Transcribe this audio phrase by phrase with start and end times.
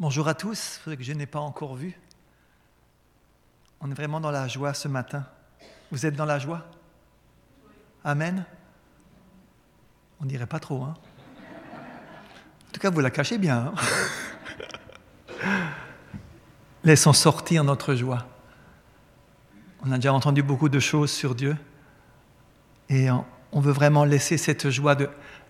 [0.00, 1.98] Bonjour à tous, que je n'ai pas encore vu.
[3.80, 5.26] On est vraiment dans la joie ce matin.
[5.90, 6.64] Vous êtes dans la joie?
[8.04, 8.44] Amen?
[10.20, 10.94] On dirait pas trop, hein?
[12.68, 13.74] En tout cas, vous la cachez bien.
[15.42, 15.44] Hein?
[16.84, 18.24] Laissons sortir notre joie.
[19.82, 21.56] On a déjà entendu beaucoup de choses sur Dieu
[22.88, 24.96] et on veut vraiment laisser cette joie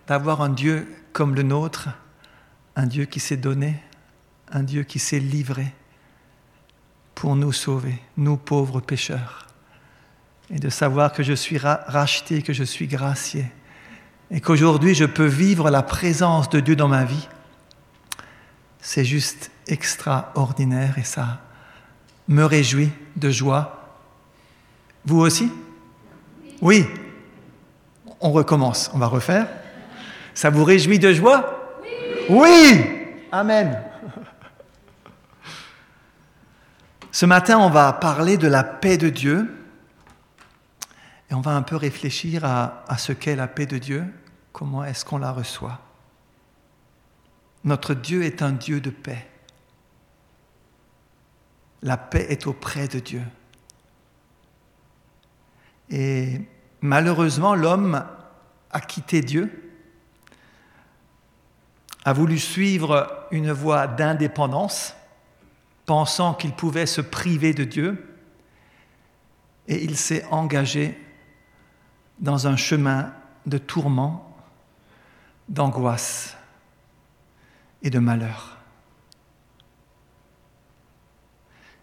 [0.07, 1.89] d'avoir un Dieu comme le nôtre,
[2.75, 3.79] un Dieu qui s'est donné,
[4.51, 5.73] un Dieu qui s'est livré
[7.15, 9.47] pour nous sauver, nous pauvres pécheurs,
[10.49, 13.45] et de savoir que je suis racheté, que je suis gracié,
[14.31, 17.27] et qu'aujourd'hui je peux vivre la présence de Dieu dans ma vie,
[18.79, 21.41] c'est juste extraordinaire et ça
[22.27, 23.97] me réjouit de joie.
[25.05, 25.51] Vous aussi?
[26.61, 26.85] Oui.
[28.21, 29.47] On recommence, on va refaire.
[30.33, 31.79] Ça vous réjouit de joie?
[31.81, 31.89] Oui.
[32.29, 32.85] Oui.
[33.31, 33.81] Amen.
[37.19, 39.53] Ce matin, on va parler de la paix de Dieu
[41.29, 44.05] et on va un peu réfléchir à, ce qu'est la paix de Dieu,
[44.53, 45.81] comment est-ce qu'on la reçoit.
[47.65, 49.27] Notre Dieu est un Dieu de paix.
[51.81, 53.23] La paix est auprès de Dieu.
[55.89, 56.39] Et
[56.79, 58.01] malheureusement, l'homme
[58.71, 59.73] a quitté Dieu,
[62.05, 64.95] a voulu suivre une voie d'indépendance
[65.89, 68.15] pensant qu'il pouvait se priver de Dieu,
[69.67, 70.95] et il s'est engagé
[72.19, 73.11] dans un chemin
[73.47, 74.37] de tourment,
[75.47, 76.37] d'angoisse
[77.81, 78.57] et de malheur.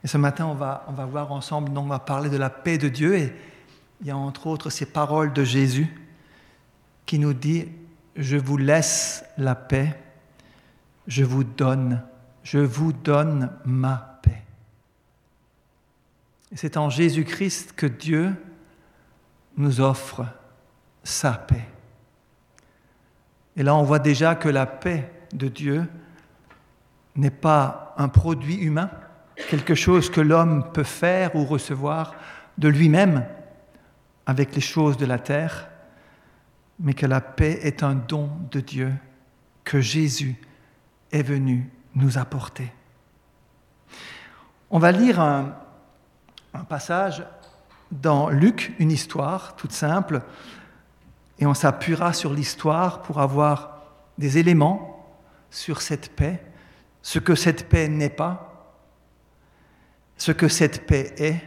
[0.05, 3.17] Et ce matin, on va, voir ensemble, on va parler de la paix de Dieu,
[3.19, 3.35] et
[4.03, 5.93] il y a entre autres ces paroles de Jésus
[7.07, 7.67] qui nous dit,
[8.15, 10.01] je vous laisse la paix,
[11.09, 12.05] je vous donne
[12.47, 14.45] je vous donne ma paix.
[16.53, 18.37] Et c'est en Jésus-Christ que Dieu
[19.57, 20.25] nous offre
[21.03, 21.67] sa paix.
[23.57, 25.89] Et là, on voit déjà que la paix de Dieu
[27.17, 28.91] n'est pas un produit humain,
[29.51, 32.15] quelque chose que l'homme peut faire ou recevoir
[32.59, 33.27] de lui-même
[34.25, 35.69] avec les choses de la terre,
[36.79, 38.93] mais que la paix est un don de Dieu
[39.65, 40.37] que Jésus
[41.11, 42.71] est venu nous apporter.
[44.71, 45.55] On va lire un,
[46.69, 47.23] passage
[47.91, 50.23] dans Luc, une histoire toute simple,
[51.39, 53.83] et on s'appuiera sur l'histoire pour avoir
[54.17, 55.07] des éléments
[55.51, 56.43] sur cette paix,
[57.03, 58.73] ce que cette paix n'est pas,
[60.17, 61.43] ce que cette paix est.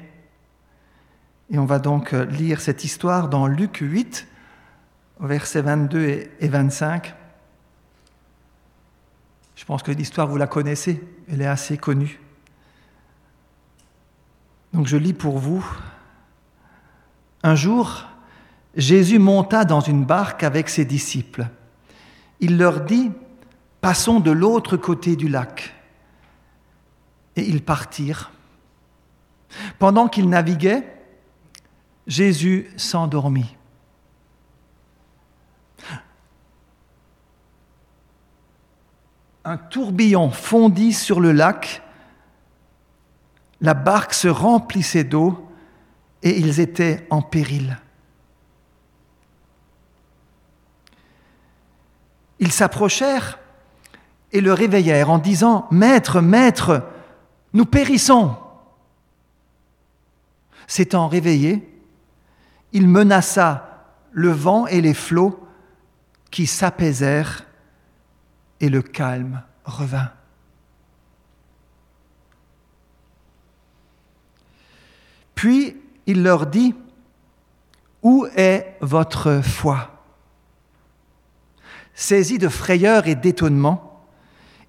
[1.49, 4.27] Et on va donc lire cette histoire dans Luc 8,
[5.21, 7.15] versets 22 et 25.
[9.59, 12.21] Je pense que l'histoire, vous la connaissez, elle est assez connue.
[14.71, 15.69] Donc je lis pour vous.
[17.43, 18.05] Un jour,
[18.77, 21.45] Jésus monta dans une barque avec ses disciples.
[22.39, 23.11] Il leur dit,
[23.81, 25.75] Passons de l'autre côté du lac.
[27.35, 28.31] Et ils partirent.
[29.77, 30.87] Pendant qu'ils naviguaient,
[32.07, 33.57] Jésus s'endormit.
[39.49, 41.81] Un tourbillon fondit sur le lac,
[43.61, 45.49] la barque se remplissait d'eau
[46.21, 47.79] et ils étaient en péril.
[52.37, 53.39] Ils s'approchèrent
[54.31, 56.87] et le réveillèrent en disant, Maître, Maître,
[57.53, 58.35] nous périssons.
[60.67, 61.67] S'étant réveillé,
[62.71, 65.43] il menaça le vent et les flots
[66.29, 67.48] qui s'apaisèrent
[68.61, 70.11] et le calme revint.
[75.35, 76.75] Puis il leur dit,
[78.03, 80.03] Où est votre foi?
[81.93, 84.05] Saisis de frayeur et d'étonnement,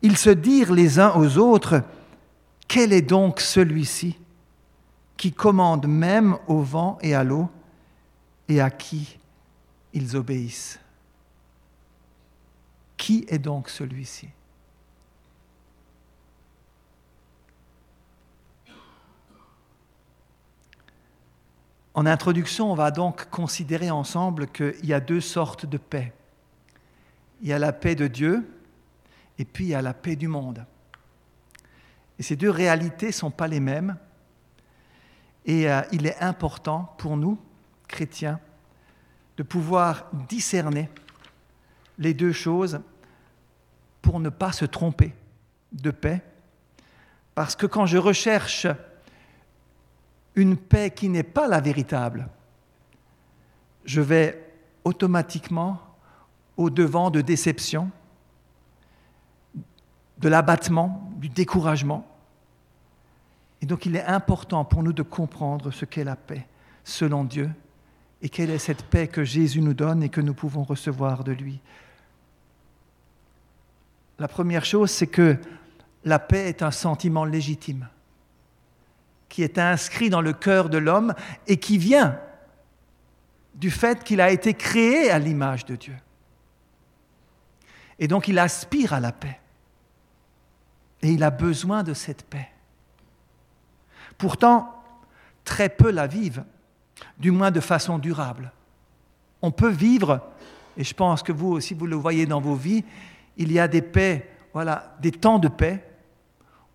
[0.02, 1.82] ils se dirent les uns aux autres,
[2.68, 4.16] Quel est donc celui-ci
[5.16, 7.50] qui commande même au vent et à l'eau
[8.48, 9.18] et à qui
[9.92, 10.78] ils obéissent?
[13.00, 14.28] Qui est donc celui-ci?
[21.94, 26.12] En introduction, on va donc considérer ensemble qu'il y a deux sortes de paix.
[27.40, 28.46] Il y a la paix de Dieu
[29.38, 30.66] et puis il y a la paix du monde.
[32.18, 33.96] Et ces deux réalités ne sont pas les mêmes.
[35.46, 37.38] Et euh, il est important pour nous,
[37.88, 38.38] chrétiens,
[39.38, 40.90] de pouvoir discerner
[42.00, 42.80] les deux choses
[44.02, 45.14] pour ne pas se tromper
[45.70, 46.22] de paix
[47.36, 48.66] Parce que quand je recherche
[50.34, 52.28] une paix qui n'est pas la véritable,
[53.84, 54.52] je vais
[54.82, 55.80] automatiquement
[56.56, 57.90] au devant de déception,
[60.18, 62.06] de l'abattement, du découragement.
[63.60, 66.46] Et donc il est important pour nous de comprendre ce qu'est la paix
[66.82, 67.50] selon Dieu
[68.22, 71.32] et quelle est cette paix que Jésus nous donne et que nous pouvons recevoir de
[71.32, 71.60] lui.
[74.20, 75.38] La première chose, c'est que
[76.04, 77.88] la paix est un sentiment légitime
[79.30, 81.14] qui est inscrit dans le cœur de l'homme
[81.46, 82.20] et qui vient
[83.54, 85.96] du fait qu'il a été créé à l'image de Dieu.
[87.98, 89.40] Et donc il aspire à la paix.
[91.00, 92.50] Et il a besoin de cette paix.
[94.18, 94.82] Pourtant,
[95.44, 96.44] très peu la vivent,
[97.18, 98.52] du moins de façon durable.
[99.40, 100.20] On peut vivre,
[100.76, 102.84] et je pense que vous aussi vous le voyez dans vos vies,
[103.36, 105.86] il y a des paix, voilà, des temps de paix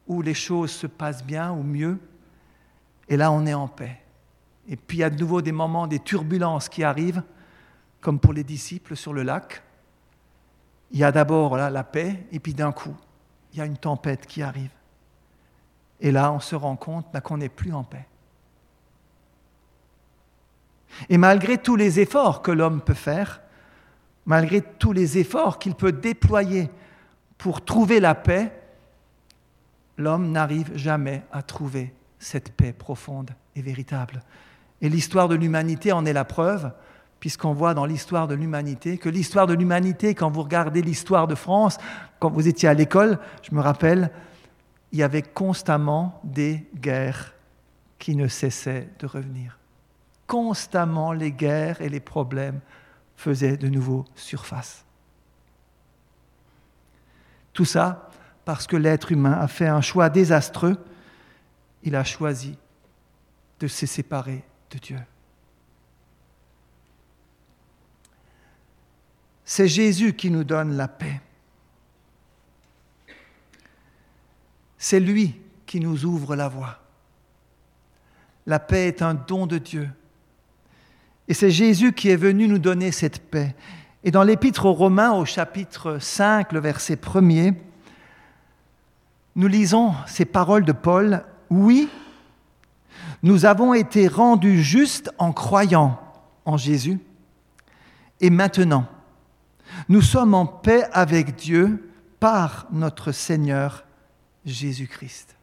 [0.07, 1.99] où les choses se passent bien ou mieux,
[3.07, 4.01] et là on est en paix.
[4.67, 7.23] Et puis il y a de nouveau des moments, des turbulences qui arrivent,
[8.01, 9.63] comme pour les disciples sur le lac.
[10.91, 12.95] Il y a d'abord la paix, et puis d'un coup,
[13.51, 14.69] il y a une tempête qui arrive.
[15.99, 18.07] Et là, on se rend compte qu'on n'est plus en paix.
[21.09, 23.41] Et malgré tous les efforts que l'homme peut faire,
[24.25, 26.69] malgré tous les efforts qu'il peut déployer
[27.37, 28.51] pour trouver la paix,
[29.97, 34.21] l'homme n'arrive jamais à trouver cette paix profonde et véritable.
[34.81, 36.71] Et l'histoire de l'humanité en est la preuve,
[37.19, 41.35] puisqu'on voit dans l'histoire de l'humanité que l'histoire de l'humanité, quand vous regardez l'histoire de
[41.35, 41.77] France,
[42.19, 44.11] quand vous étiez à l'école, je me rappelle,
[44.91, 47.33] il y avait constamment des guerres
[47.99, 49.59] qui ne cessaient de revenir.
[50.27, 52.59] Constamment les guerres et les problèmes
[53.15, 54.85] faisaient de nouveau surface.
[57.53, 58.09] Tout ça
[58.45, 60.77] parce que l'être humain a fait un choix désastreux.
[61.83, 62.57] Il a choisi
[63.59, 64.99] de se séparer de Dieu.
[69.43, 71.21] C'est Jésus qui nous donne la paix.
[74.77, 76.79] C'est lui qui nous ouvre la voie.
[78.45, 79.89] La paix est un don de Dieu.
[81.27, 83.55] Et c'est Jésus qui est venu nous donner cette paix.
[84.03, 87.55] Et dans l'Épître aux Romains, au chapitre 5, le verset 1er,
[89.35, 91.25] nous lisons ces paroles de Paul.
[91.49, 91.89] Oui,
[93.23, 95.99] nous avons été rendus justes en croyant
[96.45, 96.99] en Jésus.
[98.21, 98.85] Et maintenant,
[99.89, 103.83] nous sommes en paix avec Dieu par notre Seigneur
[104.45, 105.35] Jésus-Christ.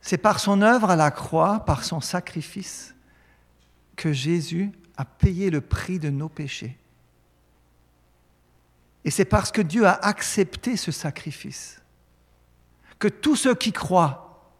[0.00, 2.94] C'est par son œuvre à la croix, par son sacrifice,
[4.02, 6.76] que Jésus a payé le prix de nos péchés.
[9.04, 11.80] Et c'est parce que Dieu a accepté ce sacrifice
[12.98, 14.50] que tous ceux qui croient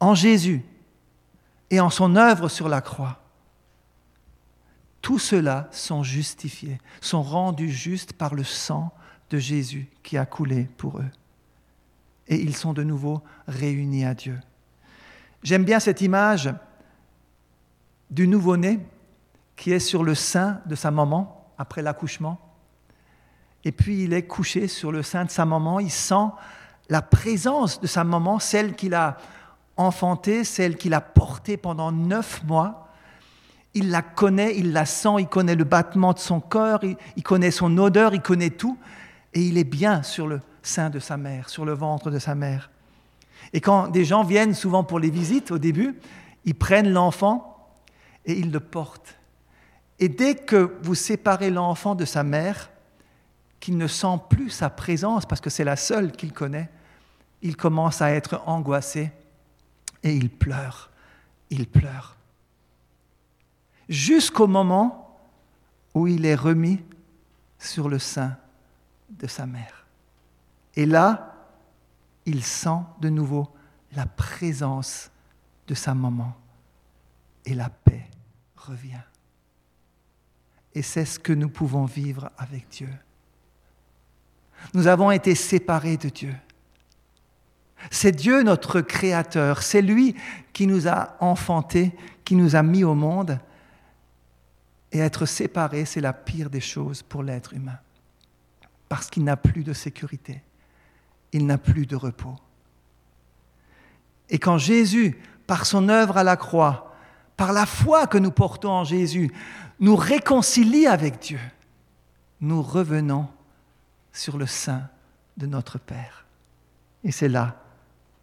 [0.00, 0.64] en Jésus
[1.68, 3.20] et en son œuvre sur la croix,
[5.02, 8.90] tous ceux-là sont justifiés, sont rendus justes par le sang
[9.28, 11.10] de Jésus qui a coulé pour eux.
[12.26, 14.40] Et ils sont de nouveau réunis à Dieu.
[15.42, 16.54] J'aime bien cette image
[18.10, 18.80] du nouveau-né
[19.56, 22.38] qui est sur le sein de sa maman après l'accouchement.
[23.64, 26.28] Et puis il est couché sur le sein de sa maman, il sent
[26.88, 29.16] la présence de sa maman, celle qu'il a
[29.76, 32.88] enfantée, celle qu'il a portée pendant neuf mois.
[33.74, 36.80] Il la connaît, il la sent, il connaît le battement de son corps,
[37.16, 38.78] il, connaît son odeur, il connaît tout,
[39.34, 42.34] et il est bien sur le sein de sa mère, sur le ventre de sa
[42.34, 42.70] mère.
[43.52, 45.98] Et quand des gens viennent souvent pour les visites au début,
[46.44, 47.55] ils prennent l'enfant
[48.26, 49.16] et ils le portent.
[49.98, 52.70] Et dès que vous séparez l'enfant de sa mère,
[53.60, 56.68] qu'il ne sent plus sa présence parce que c'est la seule qu'il connaît,
[57.42, 59.10] il commence à être angoissé
[60.02, 60.90] et il pleure,
[61.50, 62.16] il pleure.
[63.88, 65.18] Jusqu'au moment
[65.94, 66.82] où il est remis
[67.58, 68.36] sur le sein
[69.08, 69.86] de sa mère.
[70.74, 71.34] Et là,
[72.26, 73.48] il sent de nouveau
[73.92, 75.10] la présence
[75.66, 76.36] de sa maman
[77.46, 78.06] et la paix
[78.66, 79.02] revient.
[80.74, 82.90] Et c'est ce que nous pouvons vivre avec Dieu.
[84.74, 86.34] Nous avons été séparés de Dieu.
[87.90, 90.16] C'est Dieu notre Créateur, c'est lui
[90.52, 91.94] qui nous a enfantés,
[92.24, 93.38] qui nous a mis au monde.
[94.92, 97.78] Et être séparé, c'est la pire des choses pour l'être humain,
[98.88, 100.42] parce qu'il n'a plus de sécurité,
[101.32, 102.36] il n'a plus de repos.
[104.28, 106.85] Et quand Jésus, par son œuvre à la croix,
[107.36, 109.32] par la foi que nous portons en Jésus,
[109.78, 111.40] nous réconcilie avec Dieu,
[112.40, 113.28] nous revenons
[114.12, 114.88] sur le sein
[115.36, 116.24] de notre Père.
[117.04, 117.62] Et c'est là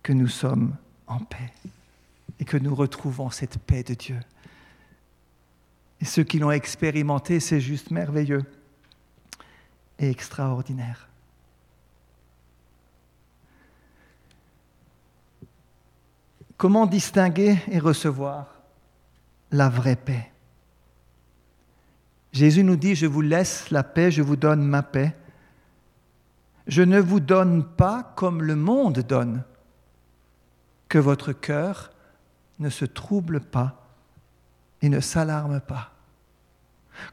[0.01, 0.75] que nous sommes
[1.07, 1.51] en paix
[2.39, 4.19] et que nous retrouvons cette paix de Dieu.
[6.01, 8.43] Et ceux qui l'ont expérimenté, c'est juste merveilleux
[9.99, 11.07] et extraordinaire.
[16.57, 18.52] Comment distinguer et recevoir
[19.53, 20.33] la vraie paix
[22.33, 25.15] Jésus nous dit, je vous laisse la paix, je vous donne ma paix.
[26.65, 29.43] Je ne vous donne pas comme le monde donne,
[30.89, 31.91] que votre cœur
[32.57, 33.87] ne se trouble pas
[34.81, 35.91] et ne s'alarme pas.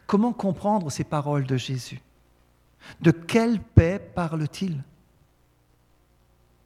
[0.06, 2.00] Comment comprendre ces paroles de Jésus?
[3.02, 4.82] De quelle paix parle-t-il?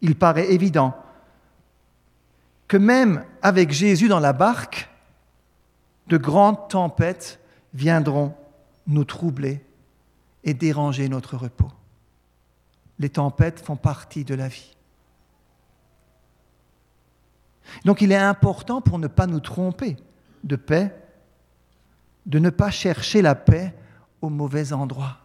[0.00, 0.96] Il paraît évident
[2.68, 4.88] que même avec Jésus dans la barque,
[6.06, 7.40] de grandes tempêtes
[7.72, 8.34] viendront
[8.86, 9.64] nous troubler
[10.44, 11.70] et déranger notre repos.
[12.98, 14.76] Les tempêtes font partie de la vie.
[17.84, 19.96] Donc il est important pour ne pas nous tromper
[20.44, 20.94] de paix,
[22.26, 23.74] de ne pas chercher la paix
[24.20, 25.18] au mauvais endroit.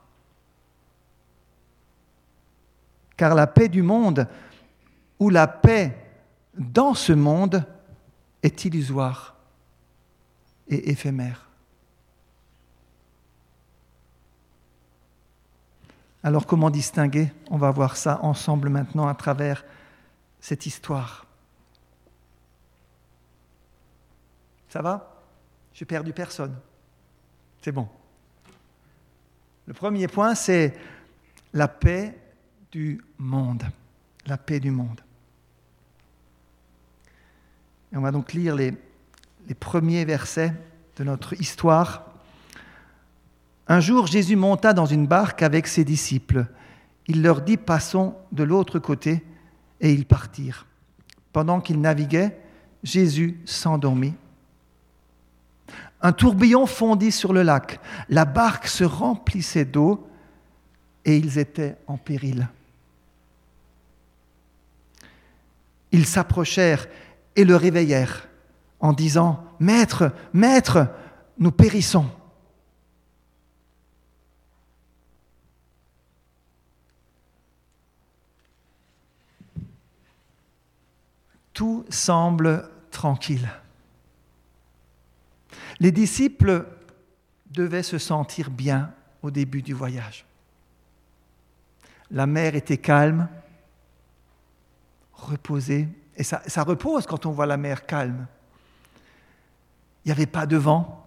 [3.17, 4.27] Car la paix du monde
[5.19, 5.97] ou la paix
[6.57, 7.65] dans ce monde
[8.41, 9.35] est illusoire
[10.69, 11.49] et éphémère.
[16.23, 17.31] Alors comment distinguer?
[17.49, 19.65] On va voir ça ensemble maintenant à travers
[20.39, 21.25] cette histoire.
[24.69, 25.23] Ça va?
[25.73, 26.55] J'ai perdu personne.
[27.61, 27.87] C'est bon.
[29.65, 30.75] Le premier point, c'est
[31.53, 32.17] la paix
[32.71, 33.63] du monde.
[34.25, 35.01] La paix du monde.
[37.91, 38.73] Et on va donc lire les,
[39.49, 40.53] les premiers versets
[40.95, 42.05] de notre histoire.
[43.67, 46.45] Un jour, Jésus monta dans une barque avec ses disciples.
[47.07, 49.23] Il leur dit, passons de l'autre côté,
[49.81, 50.67] et ils partirent.
[51.33, 52.39] Pendant qu'ils naviguaient,
[52.83, 54.13] Jésus s'endormit.
[56.01, 57.79] Un tourbillon fondit sur le lac.
[58.07, 60.07] La barque se remplissait d'eau
[61.05, 62.47] et ils étaient en péril.
[65.91, 66.87] Ils s'approchèrent
[67.35, 68.28] et le réveillèrent
[68.79, 70.87] en disant, Maître, Maître,
[71.37, 72.09] nous périssons.
[81.59, 83.49] tout semble tranquille.
[85.81, 86.65] Les disciples
[87.51, 90.23] devaient se sentir bien au début du voyage.
[92.11, 93.27] La mer était calme,
[95.11, 98.25] reposée, et ça, repose quand on voit la mer calme.
[100.03, 101.05] Il n'y avait pas de vent.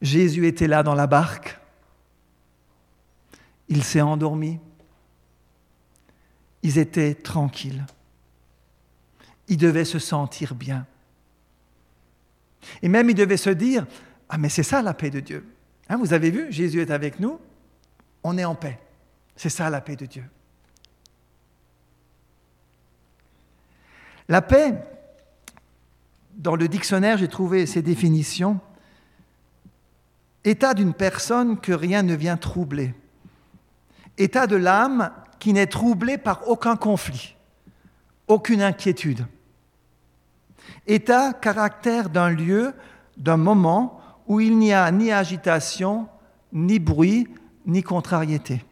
[0.00, 1.58] Jésus était là dans la barque.
[3.68, 4.58] Il s'est endormi.
[6.62, 7.84] Ils étaient tranquilles
[9.48, 10.86] il devait se sentir bien.
[12.82, 13.86] Et même il devait se dire,
[14.28, 15.44] ah mais c'est ça la paix de Dieu.
[15.88, 17.40] Hein, vous avez vu, Jésus est avec nous,
[18.22, 18.78] on est en paix.
[19.36, 20.24] C'est ça la paix de Dieu.
[24.28, 24.74] La paix,
[26.38, 28.60] dans le dictionnaire, j'ai trouvé ces définitions.
[30.44, 32.94] État d'une personne que rien ne vient troubler.
[34.16, 37.36] État de l'âme qui n'est troublé par aucun conflit,
[38.28, 39.26] aucune inquiétude.
[40.86, 42.72] État, caractère d'un lieu,
[43.16, 46.08] d'un moment où il n'y a ni agitation,
[46.52, 47.26] ni bruit,
[47.66, 48.64] ni contrariété.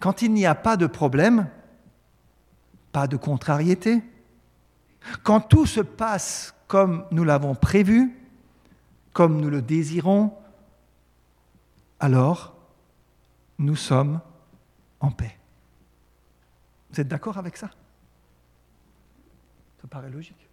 [0.00, 1.48] Quand il n'y a pas de problème,
[2.96, 4.02] pas de contrariété,
[5.22, 8.16] quand tout se passe comme nous l'avons prévu,
[9.12, 10.32] comme nous le désirons,
[12.00, 12.56] alors
[13.58, 14.22] nous sommes
[14.98, 15.36] en paix.
[16.90, 17.68] Vous êtes d'accord avec ça?
[19.82, 20.48] Ça paraît logique.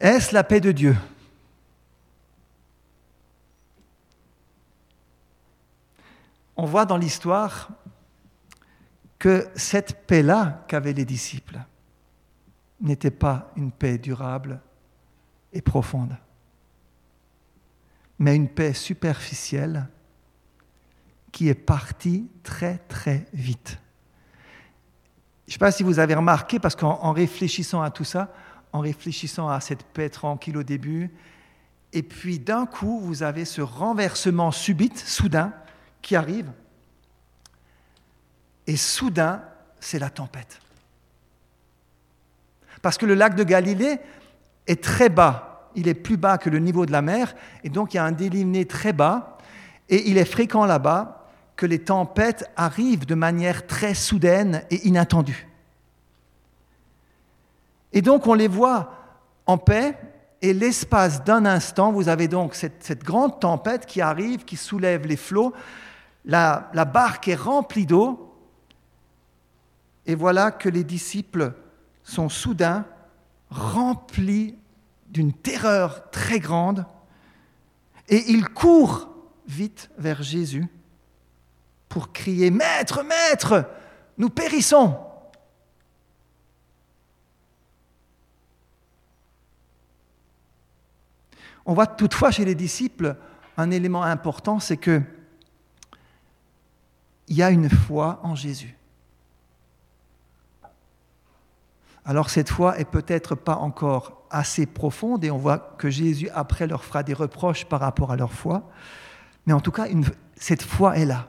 [0.00, 0.96] Est-ce la paix de Dieu?
[6.56, 7.70] On voit dans l'histoire
[9.18, 11.58] que cette paix-là qu'avaient les disciples
[12.80, 14.60] n'était pas une paix durable
[15.52, 16.16] et profonde,
[18.18, 19.88] mais une paix superficielle
[21.32, 23.78] qui est partie très très vite.
[25.46, 28.32] Je ne sais pas si vous avez remarqué, parce qu'en réfléchissant à tout ça,
[28.72, 31.14] en réfléchissant à cette paix tranquille au début,
[31.92, 35.52] et puis d'un coup, vous avez ce renversement subit, soudain,
[36.02, 36.50] qui arrive.
[38.66, 39.42] Et soudain,
[39.80, 40.60] c'est la tempête.
[42.82, 43.98] Parce que le lac de Galilée
[44.66, 45.70] est très bas.
[45.74, 48.04] il est plus bas que le niveau de la mer, et donc il y a
[48.04, 49.36] un déliné très bas,
[49.90, 55.48] et il est fréquent là-bas que les tempêtes arrivent de manière très soudaine et inattendue.
[57.92, 58.92] Et donc on les voit
[59.46, 59.96] en paix,
[60.46, 65.16] et l'espace d'un instant, vous avez donc cette, grande tempête qui arrive, qui soulève les
[65.16, 65.52] flots,
[66.24, 68.32] la, barque est remplie d'eau,
[70.06, 71.52] et voilà que les disciples
[72.04, 72.84] sont soudain
[73.50, 74.54] remplis
[75.08, 76.86] d'une terreur très grande,
[78.08, 79.08] et ils courent
[79.48, 80.68] vite vers Jésus
[81.88, 83.68] pour crier Maître, Maître,
[84.16, 84.96] nous périssons.
[91.66, 93.16] On voit toutefois chez les disciples
[93.56, 95.02] un élément important, c'est que
[97.28, 98.76] il y a une foi en Jésus.
[102.04, 106.68] Alors cette foi est peut-être pas encore assez profonde et on voit que Jésus après
[106.68, 108.70] leur fera des reproches par rapport à leur foi,
[109.44, 109.86] mais en tout cas
[110.36, 111.28] cette foi est là.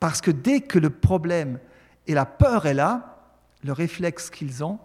[0.00, 1.60] Parce que dès que le problème
[2.08, 3.22] et la peur est là,
[3.62, 4.80] le réflexe qu'ils ont,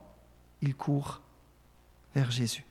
[0.62, 1.22] ils courent
[2.14, 2.64] vers Jésus.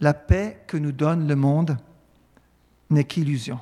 [0.00, 1.76] La paix que nous donne le monde
[2.90, 3.60] n'est qu'illusion.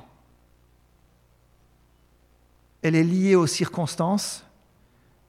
[2.81, 4.45] Elle est liée aux circonstances,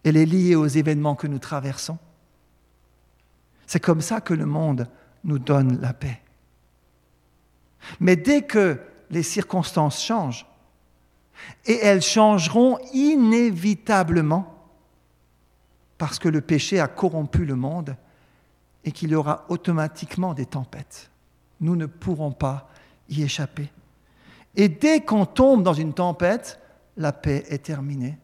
[0.04, 1.98] elle est liée aux événements que nous traversons.
[3.66, 4.88] C'est comme ça que le monde
[5.24, 6.20] nous donne la paix.
[8.00, 10.46] Mais dès que les circonstances changent,
[11.66, 14.54] et elles changeront inévitablement,
[15.96, 17.96] parce que le péché a corrompu le monde,
[18.88, 21.10] et qu'il y aura automatiquement des tempêtes.
[21.60, 22.70] Nous ne pourrons pas
[23.10, 23.68] y échapper.
[24.56, 26.58] Et dès qu'on tombe dans une tempête,
[26.96, 28.16] la paix est terminée.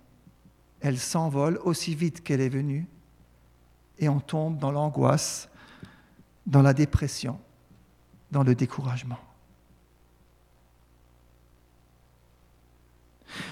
[0.81, 2.87] Elle s'envole aussi vite qu'elle est venue
[3.99, 5.51] et on tombe dans l'angoisse,
[6.47, 7.39] dans la dépression,
[8.31, 9.19] dans le découragement.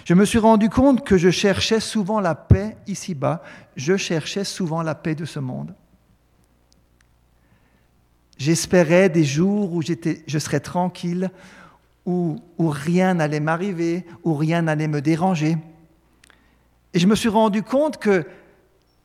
[0.07, 3.43] Je me suis rendu compte que je cherchais souvent la paix ici-bas,
[3.77, 5.75] je cherchais souvent la paix de ce monde.
[8.43, 11.31] J'espérais des jours où je serais tranquille,
[12.05, 15.57] où, où rien n'allait m'arriver, où rien n'allait me déranger.
[16.93, 18.27] Et je me suis rendu compte que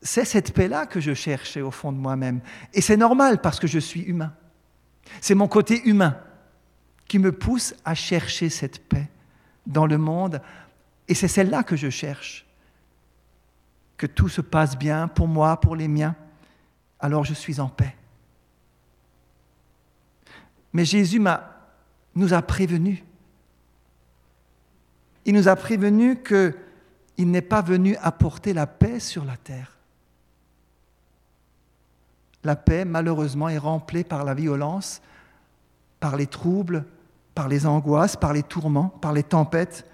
[0.02, 2.40] c'est cette paix-là que je cherchais au fond de moi-même.
[2.74, 4.34] Et c'est normal parce que je suis humain.
[5.20, 6.16] C'est mon côté humain
[7.06, 9.08] qui me pousse à chercher cette paix
[9.68, 10.42] dans le monde.
[11.06, 12.44] Et c'est celle-là que je cherche.
[13.98, 16.16] Que tout se passe bien pour moi, pour les miens.
[16.98, 17.94] Alors je suis en paix.
[20.72, 21.20] Mais Jésus
[22.14, 23.02] nous a prévenus.
[25.24, 29.76] Il nous a prévenus qu'il n'est pas venu apporter la paix sur la terre.
[32.44, 35.02] La paix, malheureusement, est remplie par la violence,
[36.00, 36.84] par les troubles,
[37.34, 39.84] par les angoisses, par les tourments, par les tempêtes.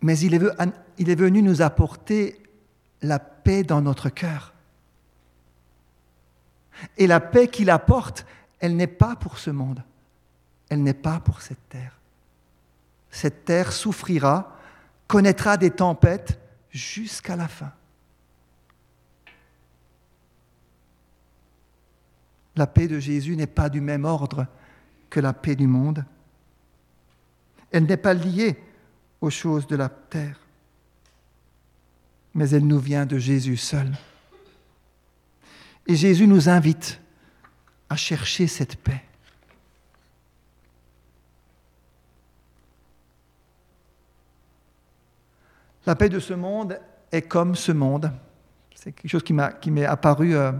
[0.00, 2.42] Mais il est venu nous apporter
[3.02, 4.54] la paix dans notre cœur.
[6.96, 8.26] Et la paix qu'il apporte,
[8.60, 9.82] elle n'est pas pour ce monde.
[10.68, 11.98] Elle n'est pas pour cette terre.
[13.10, 14.56] Cette terre souffrira,
[15.06, 16.38] connaîtra des tempêtes
[16.70, 17.72] jusqu'à la fin.
[22.56, 24.46] La paix de Jésus n'est pas du même ordre
[25.10, 26.04] que la paix du monde.
[27.70, 28.58] Elle n'est pas liée
[29.20, 30.38] aux choses de la terre,
[32.34, 33.92] mais elle nous vient de Jésus seul.
[35.86, 37.00] Et Jésus nous invite
[37.88, 39.02] à chercher cette paix.
[45.84, 46.78] La paix de ce monde
[47.10, 48.12] est comme ce monde.
[48.74, 50.52] C'est quelque chose qui m'est apparu euh,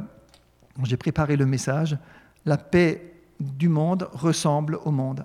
[0.75, 1.97] quand j'ai préparé le message.
[2.45, 5.25] La paix du monde ressemble au monde.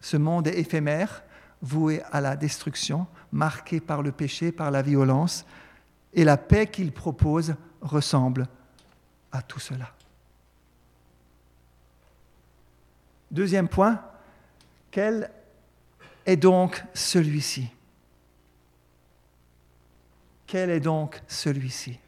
[0.00, 1.22] Ce monde est éphémère,
[1.62, 5.46] voué à la destruction, marqué par le péché, par la violence,
[6.12, 8.48] et la paix qu'il propose ressemble
[9.32, 9.92] à tout cela.
[13.30, 14.02] Deuxième point,
[14.90, 15.30] quel
[16.24, 17.68] est donc celui-ci?
[20.46, 21.98] Quel est donc celui-ci?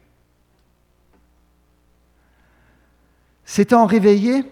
[3.43, 4.49] S'étant réveillé,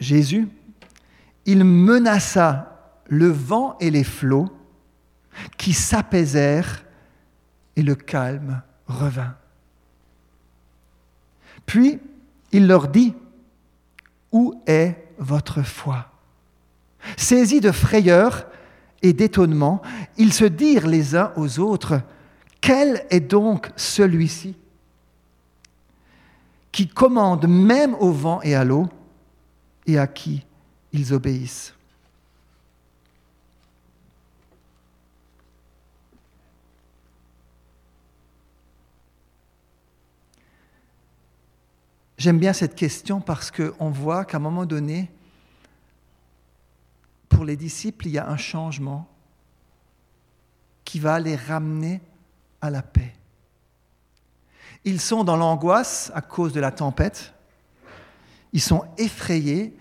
[0.00, 0.48] Jésus,
[1.46, 4.50] il menaça le vent et les flots
[5.56, 6.84] qui s'apaisèrent
[7.76, 9.36] et le calme revint.
[11.66, 11.98] Puis
[12.52, 13.14] il leur dit,
[14.32, 16.10] Où est votre foi?
[17.16, 18.46] Saisis de frayeur
[19.02, 19.82] et d'étonnement,
[20.16, 22.00] ils se dirent les uns aux autres,
[22.60, 24.56] Quel est donc celui-ci
[26.72, 28.88] qui commande même au vent et à l'eau
[29.86, 30.44] et à qui
[30.92, 31.74] ils obéissent?
[42.24, 45.10] J'aime bien cette question parce qu'on voit qu'à un moment donné,
[47.28, 49.06] pour les disciples, il y a un changement
[50.86, 52.00] qui va les ramener
[52.62, 53.12] à la paix.
[54.86, 57.34] Ils sont dans l'angoisse à cause de la tempête,
[58.54, 59.78] ils sont effrayés,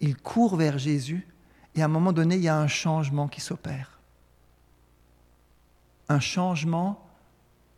[0.00, 1.28] ils courent vers Jésus,
[1.76, 4.00] et à un moment donné, il y a un changement qui s'opère.
[6.08, 7.06] Un changement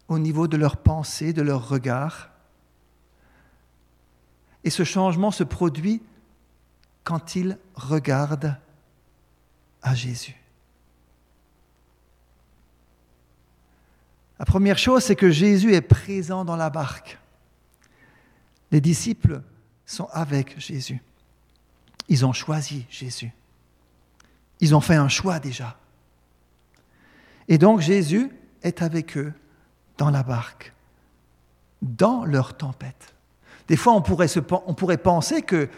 [0.09, 2.31] au niveau de leur pensée, de leur regard.
[4.67, 6.03] Et ce changement se produit
[7.05, 8.57] quand ils regardent
[9.81, 10.35] à Jésus.
[14.41, 17.17] La première chose, c'est que Jésus est présent dans la barque.
[18.73, 19.41] Les disciples
[19.87, 21.01] sont avec Jésus.
[22.09, 23.31] Ils ont choisi Jésus.
[24.59, 25.79] Ils ont fait un choix déjà.
[27.47, 28.33] Et donc Jésus
[28.65, 29.33] est avec eux
[29.97, 30.73] dans la barque,
[31.83, 33.16] dans leur tempête.
[33.69, 35.69] Des fois, on pourrait, penser que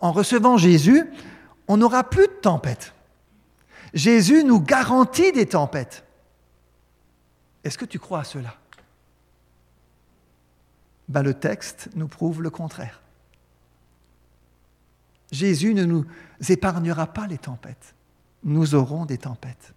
[0.00, 1.04] en recevant Jésus,
[1.68, 2.94] on n'aura plus de tempête.
[3.92, 6.04] Jésus nous garantit des tempêtes.
[7.62, 8.56] Est-ce que tu crois à cela?
[11.08, 13.00] Ben, Le texte nous prouve le contraire.
[15.30, 16.06] Jésus ne nous
[16.48, 17.94] épargnera pas les tempêtes.
[18.42, 19.74] Nous aurons des tempêtes.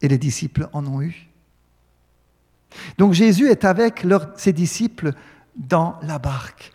[0.00, 1.28] Et les disciples en ont eu.
[2.98, 4.06] Donc Jésus est avec
[4.36, 5.12] ses disciples
[5.56, 6.72] dans la barque.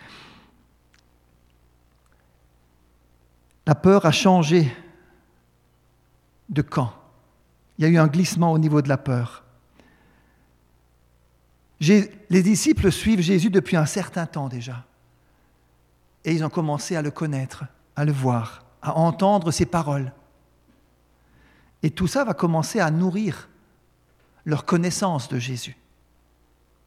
[3.65, 4.71] La peur a changé
[6.49, 6.93] de camp.
[7.77, 9.43] Il y a eu un glissement au niveau de la peur.
[11.79, 14.85] Les disciples suivent Jésus depuis un certain temps déjà.
[16.25, 17.63] Et ils ont commencé à le connaître,
[17.95, 20.11] à le voir, à entendre ses paroles.
[21.81, 23.47] Et tout ça va commencer à nourrir
[24.45, 25.77] leur connaissance de Jésus,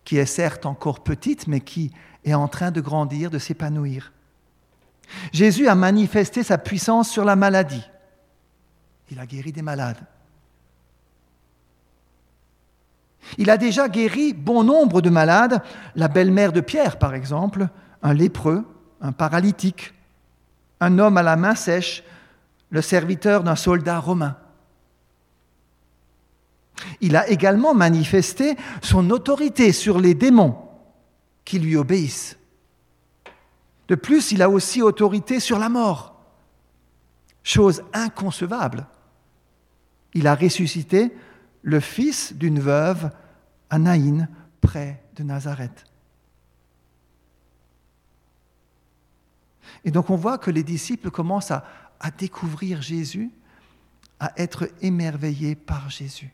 [0.04, 1.92] qui est certes encore petite, mais qui
[2.24, 4.12] est en train de grandir, de s'épanouir.
[5.32, 7.84] Jésus a manifesté sa puissance sur la maladie.
[9.10, 10.04] Il a guéri des malades.
[13.38, 15.62] Il a déjà guéri bon nombre de malades,
[15.94, 17.68] la belle-mère de Pierre par exemple,
[18.02, 18.64] un lépreux,
[19.00, 19.94] un paralytique,
[20.80, 22.02] un homme à la main sèche,
[22.70, 24.36] le serviteur d'un soldat romain.
[27.00, 30.56] Il a également manifesté son autorité sur les démons
[31.44, 32.36] qui lui obéissent.
[33.88, 36.14] De plus, il a aussi autorité sur la mort,
[37.42, 38.86] chose inconcevable
[40.14, 41.14] il a ressuscité
[41.62, 43.10] le fils d'une veuve
[43.70, 44.28] à Naïn,
[44.60, 45.84] près de Nazareth.
[49.84, 51.64] Et donc on voit que les disciples commencent à,
[51.98, 53.30] à découvrir Jésus,
[54.20, 56.32] à être émerveillés par Jésus.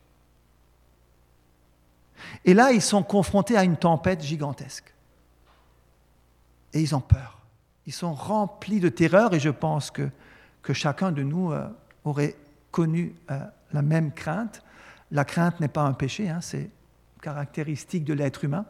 [2.44, 4.92] Et là, ils sont confrontés à une tempête gigantesque.
[6.72, 7.38] Et ils ont peur.
[7.87, 10.11] Ils sont remplis de terreur et je pense que,
[10.74, 11.66] chacun de nous euh,
[12.04, 12.37] aurait
[12.70, 13.40] connu euh,
[13.72, 14.62] la même crainte.
[15.11, 16.68] La crainte n'est pas un péché, hein, c'est
[17.22, 18.66] caractéristique de l'être humain.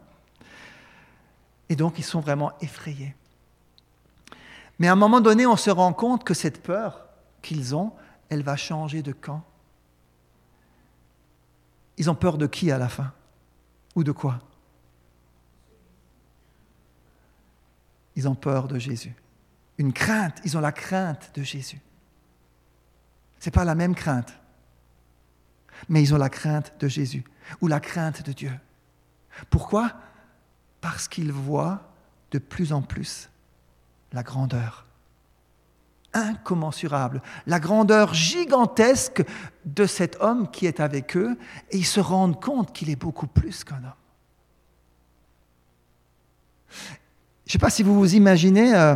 [1.67, 3.15] Et donc ils sont vraiment effrayés.
[4.79, 7.05] Mais à un moment donné, on se rend compte que cette peur
[7.41, 7.91] qu'ils ont,
[8.29, 9.43] elle va changer de camp.
[11.97, 13.11] Ils ont peur de qui à la fin?
[14.03, 14.39] De quoi?
[18.15, 19.13] Ils ont peur de Jésus.
[19.77, 21.79] Une crainte, ils ont la crainte de Jésus.
[23.39, 24.39] Ce n'est pas la même crainte
[25.87, 27.23] mais ils ont la crainte de Jésus
[27.61, 28.51] ou la crainte de Dieu.
[29.49, 29.93] Pourquoi?
[30.81, 31.93] Parce qu'ils voient
[32.31, 33.29] de plus en plus
[34.11, 34.85] la grandeur
[36.13, 39.23] incommensurable, la grandeur gigantesque
[39.65, 41.37] de cet homme qui est avec eux,
[41.71, 43.93] et ils se rendent compte qu'il est beaucoup plus qu'un homme.
[46.69, 48.95] Je ne sais pas si vous vous imaginez, euh,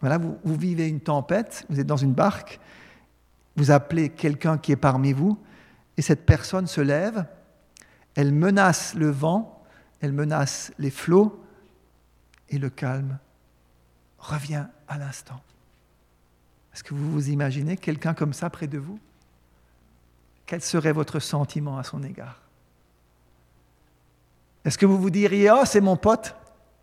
[0.00, 2.60] voilà, vous, vous vivez une tempête, vous êtes dans une barque,
[3.56, 5.38] vous appelez quelqu'un qui est parmi vous,
[5.96, 7.26] et cette personne se lève,
[8.14, 9.62] elle menace le vent,
[10.00, 11.44] elle menace les flots,
[12.48, 13.18] et le calme
[14.18, 15.40] revient à l'instant.
[16.74, 18.98] Est-ce que vous vous imaginez quelqu'un comme ça près de vous?
[20.46, 22.40] Quel serait votre sentiment à son égard?
[24.64, 26.36] Est-ce que vous vous diriez, oh, c'est mon pote,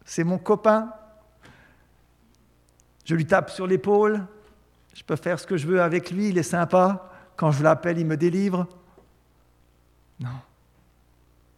[0.05, 0.91] c'est mon copain,
[3.09, 4.23] je lui tape sur l'épaule,
[4.93, 7.09] Je peux faire ce que je veux avec lui, il est sympa.
[7.37, 8.67] Quand je l'appelle, il me délivre.
[10.19, 10.41] Non.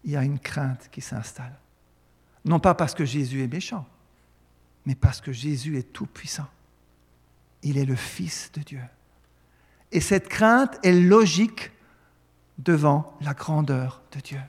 [0.04, 1.58] Il y a une crainte qui s'installe.
[2.46, 3.86] Non pas parce que Jésus est méchant,
[4.86, 6.48] mais parce que Jésus est tout-puissant.
[7.64, 8.82] Il est le Fils de Dieu.
[9.92, 11.72] Et cette crainte est logique
[12.58, 14.42] devant la grandeur de Dieu.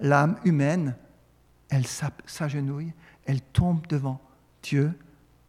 [0.00, 0.96] L'âme humaine,
[1.70, 2.92] elle s'agenouille,
[3.24, 4.20] elle tombe devant
[4.62, 4.92] Dieu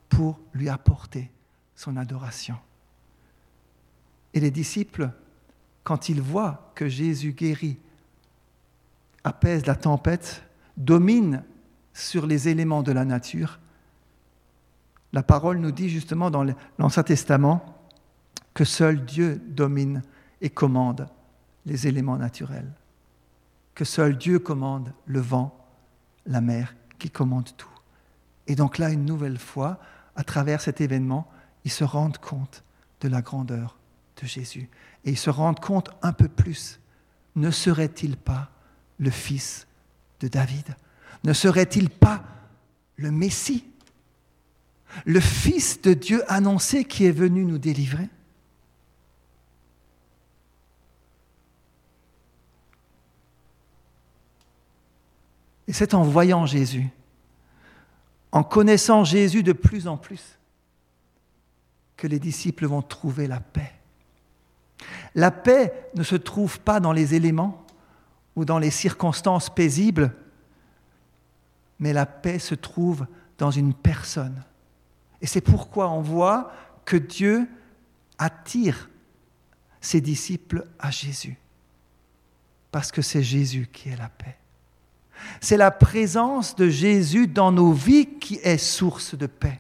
[0.10, 1.30] pour lui apporter
[1.76, 2.58] son adoration.
[4.34, 5.12] Et les disciples,
[5.84, 7.78] quand ils voient que Jésus guérit,
[9.24, 10.43] apaise la tempête,
[10.78, 11.43] domine
[11.93, 13.60] sur les éléments de la nature,
[15.13, 16.45] la parole nous dit justement dans
[16.78, 17.63] l'Ancien Testament
[18.54, 20.04] que seul Dieu domine
[20.41, 21.08] et commande
[21.65, 22.72] les éléments naturels,
[23.76, 25.56] que seul Dieu commande le vent,
[26.26, 27.69] la mer, qui commande tout.
[28.48, 29.80] Et donc là, une nouvelle fois,
[30.15, 31.30] à travers cet événement,
[31.63, 32.63] ils se rendent compte
[33.02, 33.78] de la grandeur
[34.22, 34.69] de Jésus.
[35.06, 36.80] Et ils se rendent compte un peu plus,
[37.36, 38.50] ne serait-il pas
[38.98, 39.67] le fils
[40.19, 40.76] de David?
[41.24, 42.24] Ne serait-il pas
[42.98, 43.69] le Messie?
[45.06, 48.10] Le fils de Dieu annoncé qui est venu nous délivrer
[55.69, 56.89] Et c'est en voyant Jésus,
[58.32, 60.39] en connaissant Jésus de plus en plus,
[61.95, 63.71] que les disciples vont trouver la paix.
[65.13, 67.67] La paix ne se trouve pas dans les éléments
[68.36, 70.12] ou dans les circonstances paisibles,
[71.78, 73.06] mais la paix se trouve
[73.38, 74.43] dans une personne.
[75.22, 76.52] Et c'est pourquoi on voit
[76.86, 77.48] que Dieu
[78.18, 78.90] attire
[79.82, 81.38] ses disciples à Jésus,
[82.72, 84.38] parce que c'est Jésus qui est la paix.
[85.42, 89.60] C'est la présence de Jésus dans nos vies qui est source de paix.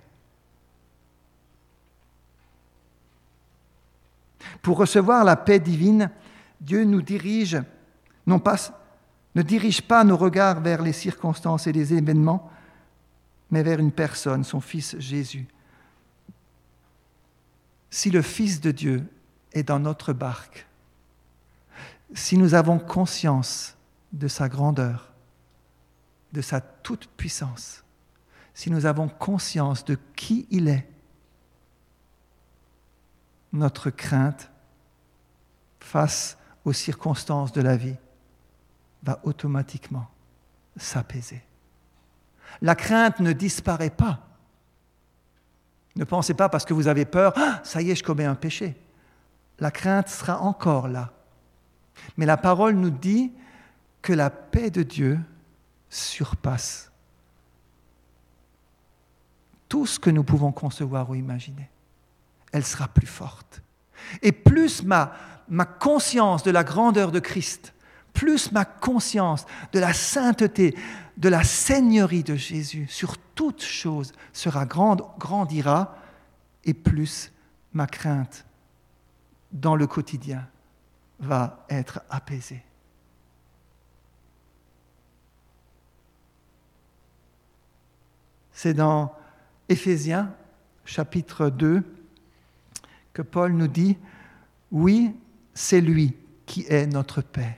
[4.61, 6.11] Pour recevoir la paix divine,
[6.59, 7.61] Dieu nous dirige,
[8.25, 12.49] ne dirige pas nos regards vers les circonstances et les événements,
[13.51, 15.47] mais vers une personne, son Fils Jésus.
[17.89, 19.05] Si le Fils de Dieu
[19.53, 20.67] est dans notre barque,
[22.13, 23.75] si nous avons conscience
[24.13, 25.11] de sa grandeur,
[26.33, 27.83] de sa toute-puissance,
[28.53, 30.87] si nous avons conscience de qui il est,
[33.51, 34.51] notre crainte
[35.79, 37.95] face aux circonstances de la vie
[39.01, 40.07] va automatiquement
[40.77, 41.41] s'apaiser.
[42.61, 44.27] La crainte ne disparaît pas.
[45.95, 48.35] Ne pensez pas parce que vous avez peur, ah, ça y est, je commets un
[48.35, 48.75] péché.
[49.59, 51.11] La crainte sera encore là.
[52.17, 53.31] Mais la parole nous dit
[54.01, 55.19] que la paix de Dieu
[55.89, 56.91] surpasse
[59.67, 61.69] tout ce que nous pouvons concevoir ou imaginer.
[62.51, 63.61] Elle sera plus forte.
[64.21, 65.13] Et plus ma,
[65.47, 67.73] ma conscience de la grandeur de Christ,
[68.13, 70.75] plus ma conscience de la sainteté,
[71.19, 75.97] de la seigneurie de Jésus sur toute chose sera grande, grandira,
[76.63, 77.31] et plus
[77.73, 78.45] ma crainte
[79.51, 80.47] dans le quotidien
[81.19, 82.63] va être apaisée.
[88.53, 89.13] C'est dans
[89.67, 90.33] Éphésiens
[90.85, 91.83] chapitre 2
[93.13, 93.97] que Paul nous dit,
[94.71, 95.13] oui,
[95.53, 97.57] c'est lui qui est notre paix.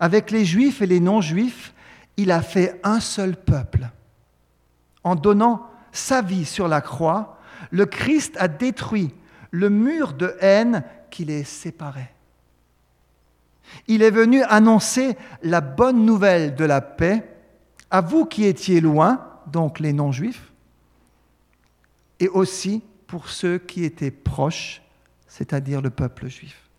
[0.00, 1.72] Avec les juifs et les non-juifs,
[2.16, 3.88] il a fait un seul peuple.
[5.04, 7.38] En donnant sa vie sur la croix,
[7.70, 9.14] le Christ a détruit
[9.50, 12.12] le mur de haine qui les séparait.
[13.86, 17.28] Il est venu annoncer la bonne nouvelle de la paix
[17.90, 20.52] à vous qui étiez loin, donc les non-juifs,
[22.20, 24.82] et aussi pour ceux qui étaient proches,
[25.26, 26.70] c'est-à-dire le peuple juif.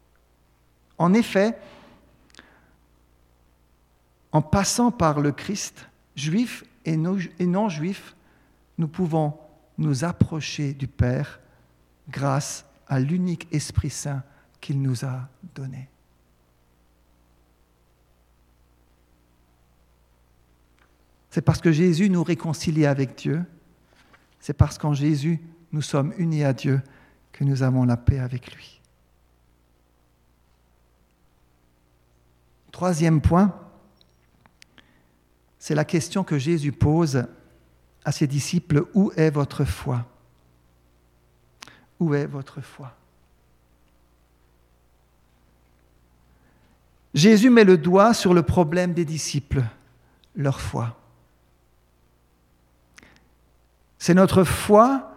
[0.98, 1.58] En effet,
[4.34, 8.16] en passant par le Christ, juifs et non-juifs,
[8.80, 9.38] nous pouvons
[9.78, 11.40] nous approcher du Père
[12.10, 14.24] grâce à l'unique Esprit Saint
[14.60, 15.88] qu'il nous a donné.
[21.30, 23.44] C'est parce que Jésus nous réconcilie avec Dieu.
[24.40, 25.40] C'est parce qu'en Jésus,
[25.72, 26.82] nous sommes unis à Dieu
[27.32, 28.82] que nous avons la paix avec lui.
[32.72, 33.63] Troisième point,
[35.64, 37.26] c'est la question que Jésus pose
[38.04, 40.06] à ses disciples, où est votre foi?
[42.02, 42.94] Où est votre foi?
[47.14, 49.64] Jésus met le doigt sur le problème des disciples,
[50.36, 51.00] leur foi.
[53.98, 55.16] C'est notre foi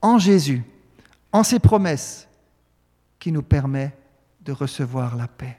[0.00, 0.62] en Jésus
[1.32, 2.28] en ses promesses
[3.18, 3.92] qui nous permet
[4.42, 5.58] de recevoir la paix.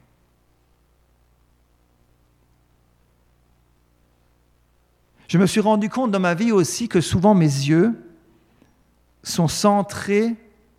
[5.33, 7.99] Je me suis rendu compte dans ma vie aussi que souvent mes yeux
[9.23, 10.35] sont centrés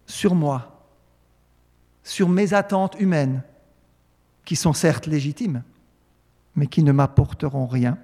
[0.06, 0.86] sur moi,
[2.04, 3.42] sur mes attentes humaines,
[4.44, 5.64] qui sont certes légitimes,
[6.54, 7.98] mais qui ne m'apporteront rien,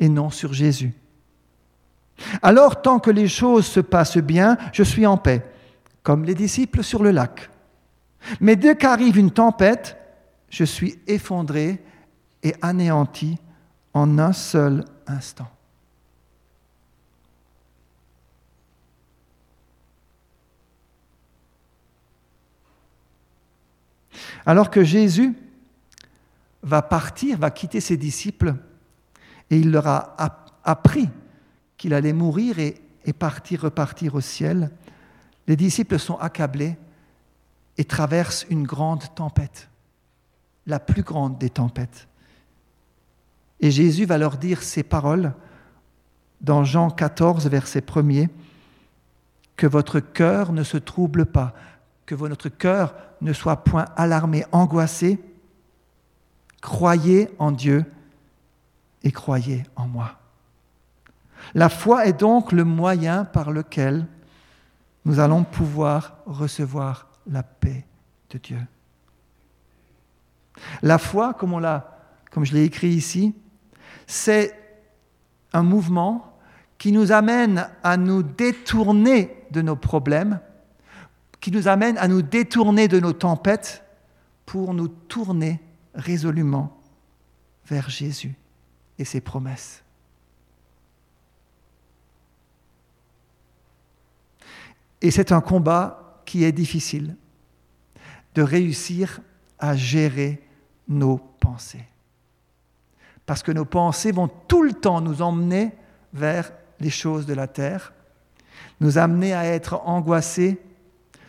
[0.00, 0.92] et non sur Jésus.
[2.42, 5.48] Alors, tant que les choses se passent bien, je suis en paix,
[6.02, 7.48] comme les disciples sur le lac.
[8.40, 9.96] Mais dès qu'arrive une tempête,
[10.50, 11.80] je suis effondré
[12.42, 13.38] et anéanti
[13.94, 15.50] en un seul instant.
[24.44, 25.36] Alors que Jésus
[26.62, 28.54] va partir, va quitter ses disciples,
[29.50, 30.16] et il leur a
[30.64, 31.08] appris
[31.76, 34.70] qu'il allait mourir et, partir, repartir au ciel,
[35.46, 36.76] les disciples sont accablés
[37.76, 39.68] et traversent une grande tempête,
[40.66, 42.08] la plus grande des tempêtes.
[43.62, 45.32] Et Jésus va leur dire ces paroles
[46.40, 48.26] dans Jean 14, verset 1
[49.56, 51.54] que votre cœur ne se trouble pas,
[52.04, 55.20] que votre cœur ne soit point alarmé, angoissé.
[56.60, 57.84] Croyez en Dieu
[59.04, 60.18] et croyez en moi.
[61.54, 64.06] La foi est donc le moyen par lequel
[65.04, 67.86] nous allons pouvoir recevoir la paix
[68.30, 68.60] de Dieu.
[70.82, 71.98] La foi, comme, on l'a,
[72.30, 73.34] comme je l'ai écrit ici,
[74.06, 74.54] c'est
[75.52, 76.38] un mouvement
[76.78, 80.40] qui nous amène à nous détourner de nos problèmes,
[81.40, 83.84] qui nous amène à nous détourner de nos tempêtes
[84.46, 85.60] pour nous tourner
[85.94, 86.80] résolument
[87.66, 88.34] vers Jésus
[88.98, 89.82] et ses promesses.
[95.00, 97.16] Et c'est un combat qui est difficile,
[98.34, 99.20] de réussir
[99.58, 100.42] à gérer
[100.88, 101.84] nos pensées
[103.32, 105.72] parce que nos pensées vont tout le temps nous emmener
[106.12, 107.94] vers les choses de la terre,
[108.78, 110.60] nous amener à être angoissés,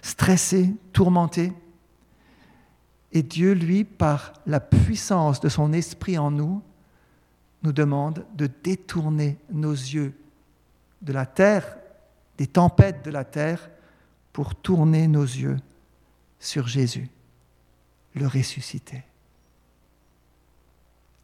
[0.01, 1.53] stressés, tourmentés.
[3.13, 6.61] Et Dieu, lui, par la puissance de son esprit en nous,
[7.61, 10.13] nous demande de détourner nos yeux
[11.03, 11.77] de la terre,
[12.37, 13.69] des tempêtes de la terre,
[14.33, 15.57] pour tourner nos yeux
[16.37, 17.07] sur Jésus,
[18.13, 19.05] le ressuscité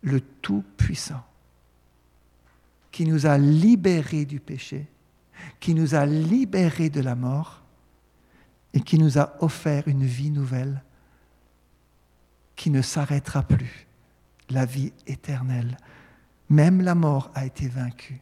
[0.02, 1.24] le Tout-Puissant,
[2.92, 4.88] qui nous a libérés du péché,
[5.60, 7.62] qui nous a libérés de la mort
[8.74, 10.84] et qui nous a offert une vie nouvelle
[12.56, 13.88] qui ne s'arrêtera plus,
[14.50, 15.78] la vie éternelle.
[16.50, 18.20] Même la mort a été vaincue.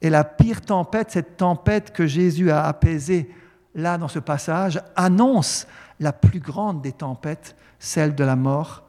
[0.00, 3.34] Et la pire tempête, cette tempête que Jésus a apaisée
[3.74, 5.66] là dans ce passage, annonce
[5.98, 8.84] la plus grande des tempêtes, celle de la mort,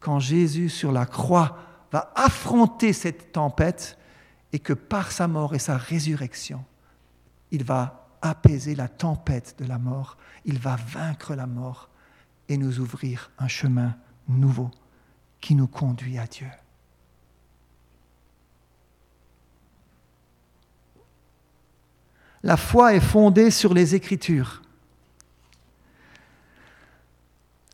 [0.00, 1.58] quand Jésus sur la croix
[1.92, 3.98] va affronter cette tempête
[4.52, 6.64] et que par sa mort et sa résurrection,
[7.50, 11.88] il va apaiser la tempête de la mort, il va vaincre la mort
[12.48, 13.96] et nous ouvrir un chemin
[14.28, 14.70] nouveau
[15.40, 16.48] qui nous conduit à Dieu.
[22.42, 24.62] La foi est fondée sur les Écritures.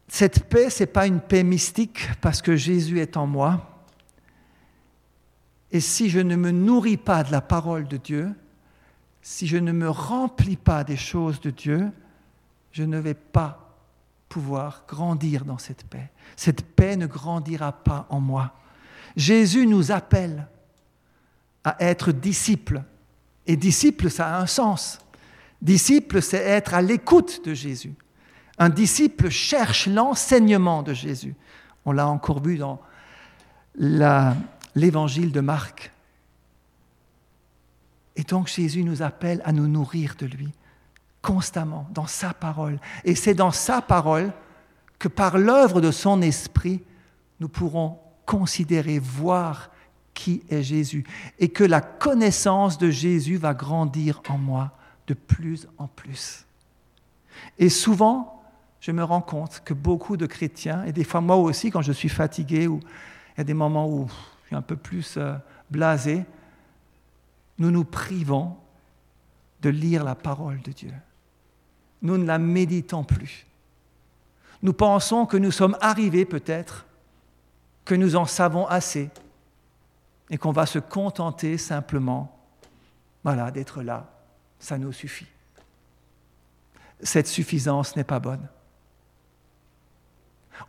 [0.08, 3.84] Cette paix, ce n'est pas une paix mystique parce que Jésus est en moi.
[5.72, 8.32] Et si je ne me nourris pas de la parole de Dieu,
[9.20, 11.90] si je ne me remplis pas des choses de Dieu,
[12.70, 13.76] je ne vais pas
[14.28, 16.10] pouvoir grandir dans cette paix.
[16.36, 18.54] Cette paix ne grandira pas en moi.
[19.16, 20.46] Jésus nous appelle
[21.64, 22.82] à être disciples.
[23.46, 25.00] Et disciple, ça a un sens.
[25.62, 27.94] Disciple, c'est être à l'écoute de Jésus.
[28.58, 31.34] Un disciple cherche l'enseignement de Jésus.
[31.84, 32.80] On l'a encore vu dans
[34.74, 35.92] l'évangile de Marc.
[38.16, 40.52] Et donc Jésus nous appelle à nous nourrir de lui
[41.20, 42.78] constamment dans sa parole.
[43.04, 44.32] Et c'est dans sa parole
[44.98, 46.82] que par l'œuvre de son esprit,
[47.40, 49.70] nous pourrons considérer, voir
[50.14, 51.04] qui est Jésus.
[51.38, 54.70] Et que la connaissance de Jésus va grandir en moi
[55.09, 56.46] de plus en plus.
[57.59, 58.36] Et souvent,
[58.87, 61.91] je me rends compte que beaucoup de chrétiens, et des fois moi aussi quand je
[61.91, 62.78] suis fatigué, ou
[63.34, 64.07] il y a des moments où
[64.43, 65.34] je suis un peu plus euh,
[65.68, 66.24] blasé,
[67.59, 68.57] nous nous privons
[69.61, 70.93] de lire la parole de Dieu.
[72.01, 73.45] Nous ne la méditons plus.
[74.62, 76.87] Nous pensons que nous sommes arrivés peut-être,
[77.84, 79.11] que nous en savons assez,
[80.30, 82.39] et qu'on va se contenter simplement,
[83.24, 84.09] voilà, d'être là.
[84.61, 85.26] Ça nous suffit.
[87.03, 88.47] cette suffisance n'est pas bonne.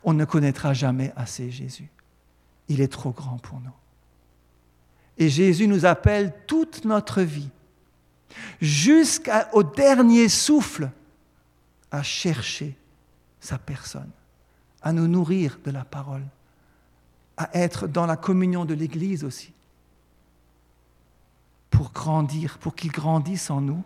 [0.04, 1.88] On ne connaîtra jamais assez Jésus.
[2.68, 3.72] Il est trop grand pour nous.
[5.16, 7.50] Et Jésus nous appelle toute notre vie,
[8.60, 10.90] jusqu'au dernier souffle,
[11.90, 12.76] à chercher
[13.40, 14.10] sa personne,
[14.82, 16.24] à nous nourrir de la parole,
[17.36, 19.52] à être dans la communion de l'Église aussi,
[21.70, 23.82] pour grandir, pour qu'il grandisse en nous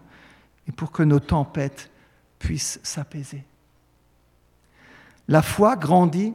[0.68, 1.90] et pour que nos tempêtes
[2.38, 3.44] puissent s'apaiser.
[5.28, 6.34] La foi grandit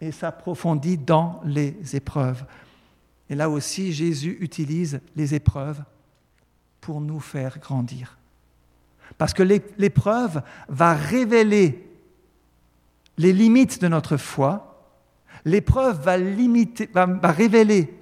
[0.00, 2.44] et s'approfondit dans les épreuves.
[3.28, 5.82] Et là aussi, Jésus utilise les épreuves
[6.80, 8.18] pour nous faire grandir.
[9.18, 11.86] Parce que l'épreuve va révéler
[13.18, 14.82] les limites de notre foi.
[15.44, 17.94] L'épreuve va, révéler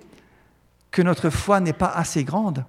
[0.91, 2.65] que notre foi n'est pas assez grande.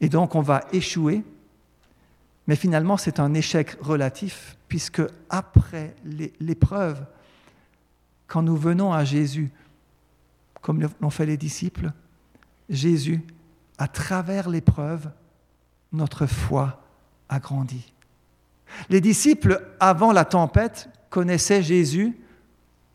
[0.00, 1.22] Et donc on va échouer.
[2.46, 5.94] Mais finalement, c'est un échec relatif, puisque après
[6.40, 7.04] l'épreuve,
[8.26, 9.50] quand nous venons à Jésus,
[10.62, 11.92] comme l'ont fait les disciples,
[12.68, 13.22] Jésus,
[13.78, 15.10] à travers l'épreuve,
[15.92, 16.82] notre foi
[17.28, 17.92] a grandi.
[18.88, 22.18] Les disciples, avant la tempête, connaissaient Jésus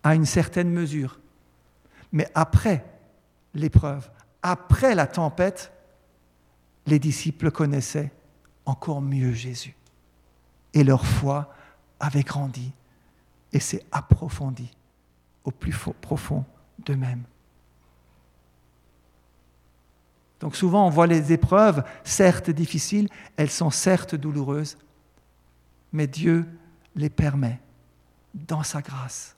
[0.04, 1.20] à une certaine mesure.
[2.12, 2.86] Mais après
[3.54, 4.10] l'épreuve,
[4.42, 5.72] après la tempête,
[6.88, 8.12] les disciples connaissaient
[8.66, 9.76] encore mieux Jésus.
[10.74, 11.54] Et leur foi
[12.00, 12.72] avait grandi
[13.54, 14.72] et s'est approfondie
[15.44, 16.46] au plus profond
[16.80, 17.24] d'eux-mêmes.
[20.40, 23.08] Donc souvent on voit les épreuves, certes difficiles,
[23.38, 24.78] elles sont certes douloureuses,
[25.94, 26.48] mais Dieu
[26.96, 27.60] les permet
[28.34, 29.36] dans sa grâce,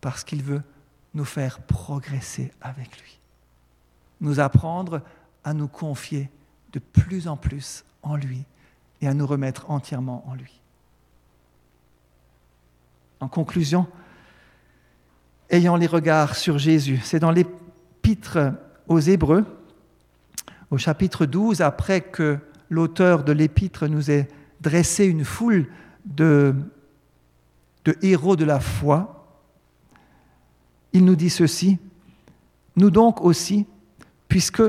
[0.00, 0.62] parce qu'il veut
[1.14, 3.18] nous faire progresser avec lui,
[4.20, 5.02] nous apprendre
[5.42, 6.30] à nous confier
[6.76, 8.44] de plus en plus en lui
[9.00, 10.60] et à nous remettre entièrement en lui.
[13.18, 13.86] En conclusion,
[15.48, 18.52] ayant les regards sur Jésus, c'est dans l'épître
[18.88, 19.46] aux Hébreux,
[20.70, 22.36] au chapitre 12, après que
[22.68, 24.28] l'auteur de l'épître nous ait
[24.60, 25.68] dressé une foule
[26.04, 26.54] de,
[27.86, 29.26] de héros de la foi,
[30.92, 31.78] il nous dit ceci,
[32.76, 33.64] nous donc aussi,
[34.28, 34.62] puisque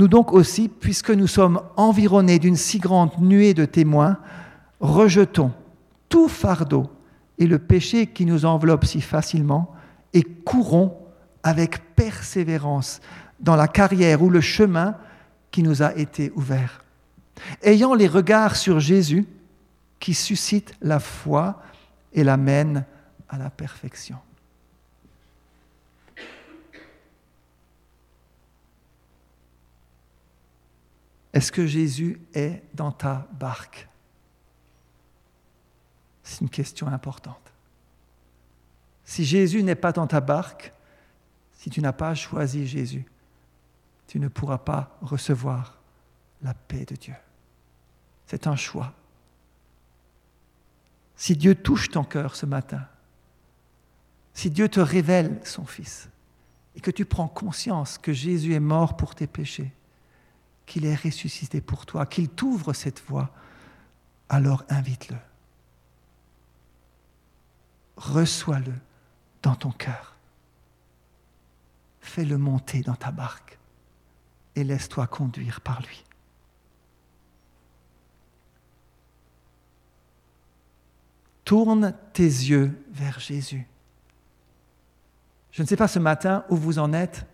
[0.00, 4.16] nous donc aussi, puisque nous sommes environnés d'une si grande nuée de témoins,
[4.80, 5.52] rejetons
[6.08, 6.90] tout fardeau
[7.38, 9.74] et le péché qui nous enveloppe si facilement
[10.14, 10.96] et courons
[11.42, 13.00] avec persévérance
[13.40, 14.96] dans la carrière ou le chemin
[15.50, 16.82] qui nous a été ouvert.
[17.62, 19.26] Ayant les regards sur Jésus
[19.98, 21.60] qui suscite la foi
[22.14, 22.86] et l'amène
[23.28, 24.16] à la perfection.
[31.32, 33.88] Est-ce que Jésus est dans ta barque?
[36.22, 37.52] C'est une question importante.
[39.04, 40.72] Si Jésus n'est pas dans ta barque,
[41.54, 43.04] si tu n'as pas choisi Jésus,
[44.06, 45.78] tu ne pourras pas recevoir
[46.42, 47.14] la paix de Dieu.
[48.26, 48.92] C'est un choix.
[51.16, 52.86] Si Dieu touche ton cœur ce matin,
[54.32, 56.08] si Dieu te révèle son Fils,
[56.76, 59.72] et que tu prends conscience que Jésus est mort pour tes péchés,
[60.70, 63.30] qu'il est ressuscité pour toi, qu'il t'ouvre cette voie,
[64.28, 65.16] alors invite-le.
[67.96, 68.72] Reçois-le
[69.42, 70.14] dans ton cœur.
[72.00, 73.58] Fais-le monter dans ta barque
[74.54, 76.04] et laisse-toi conduire par lui.
[81.44, 83.66] Tourne tes yeux vers Jésus.
[85.50, 87.26] Je ne sais pas ce matin où vous en êtes.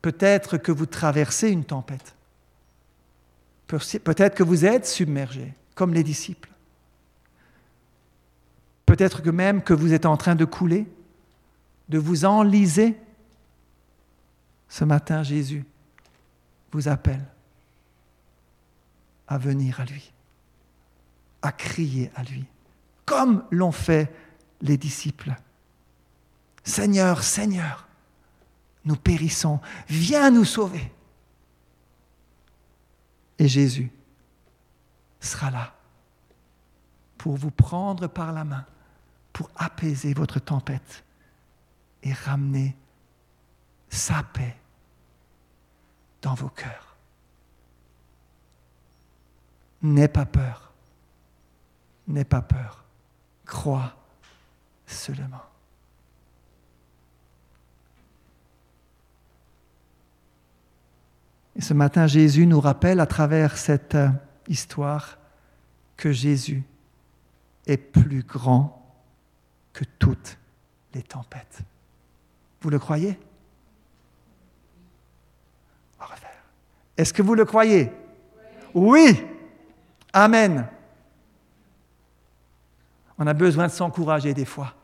[0.00, 2.16] Peut-être que vous traversez une tempête.
[3.78, 6.50] Peut-être que vous êtes submergé, comme les disciples.
[8.86, 10.86] Peut-être que même que vous êtes en train de couler,
[11.88, 12.96] de vous enliser.
[14.68, 15.64] Ce matin, Jésus
[16.72, 17.24] vous appelle
[19.28, 20.12] à venir à lui,
[21.40, 22.44] à crier à lui,
[23.06, 24.12] comme l'ont fait
[24.60, 25.34] les disciples.
[26.64, 27.86] Seigneur, Seigneur,
[28.84, 30.92] nous périssons, viens nous sauver.
[33.42, 33.90] Et Jésus
[35.18, 35.74] sera là
[37.18, 38.64] pour vous prendre par la main,
[39.32, 41.02] pour apaiser votre tempête
[42.04, 42.76] et ramener
[43.88, 44.56] sa paix
[46.20, 46.94] dans vos cœurs.
[49.82, 50.72] N'aie pas peur.
[52.06, 52.84] N'aie pas peur.
[53.44, 53.92] Crois
[54.86, 55.42] seulement.
[61.56, 64.08] Et ce matin, Jésus nous rappelle à travers cette euh,
[64.48, 65.18] histoire
[65.96, 66.62] que Jésus
[67.66, 68.78] est plus grand
[69.72, 70.38] que toutes
[70.94, 71.60] les tempêtes.
[72.60, 73.18] Vous le croyez?
[75.98, 76.30] On va refaire.
[76.96, 77.92] Est-ce que vous le croyez?
[78.74, 79.22] Oui.
[80.12, 80.66] Amen.
[83.18, 84.74] On a besoin de s'encourager des fois.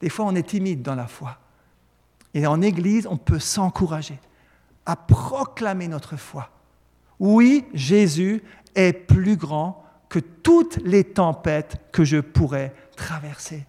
[0.00, 1.38] Des fois, on est timide dans la foi.
[2.34, 4.18] Et en Église, on peut s'encourager
[4.86, 6.50] à proclamer notre foi.
[7.18, 8.42] Oui, Jésus
[8.74, 13.66] est plus grand que toutes les tempêtes que je pourrais traverser.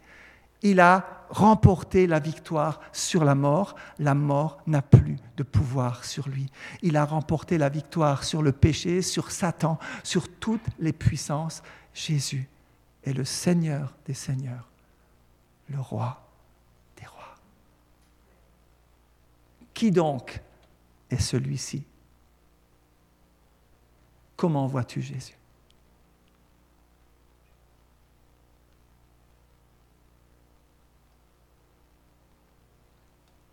[0.62, 3.76] Il a remporté la victoire sur la mort.
[4.00, 6.48] La mort n'a plus de pouvoir sur lui.
[6.82, 11.62] Il a remporté la victoire sur le péché, sur Satan, sur toutes les puissances.
[11.94, 12.48] Jésus
[13.04, 14.68] est le Seigneur des Seigneurs,
[15.70, 16.22] le roi
[16.98, 17.36] des rois.
[19.74, 20.42] Qui donc
[21.10, 21.86] est celui-ci
[24.36, 25.38] Comment vois-tu Jésus?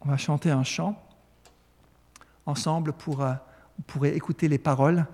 [0.01, 1.01] On va chanter un chant
[2.45, 3.35] ensemble pour, euh,
[4.03, 5.07] écouter les paroles.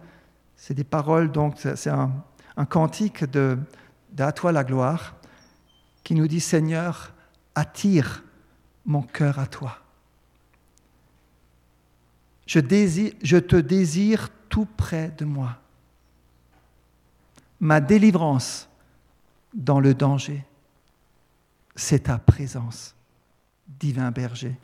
[0.57, 2.11] C'est des paroles, donc c'est un,
[2.69, 3.59] cantique de,
[4.11, 5.15] d'À toi la gloire
[6.03, 7.13] qui nous dit Seigneur,
[7.55, 8.25] attire
[8.87, 9.79] mon cœur à toi.
[12.49, 15.59] Je, te désire tout près de moi.
[17.61, 18.71] Ma délivrance
[19.53, 20.43] dans le danger,
[21.77, 22.95] c'est ta présence,
[23.67, 24.57] divin berger.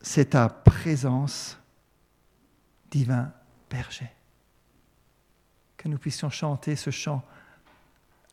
[0.00, 1.58] C'est ta présence,
[2.88, 3.32] divin
[3.68, 4.10] berger.
[5.76, 7.24] Que nous puissions chanter ce chant.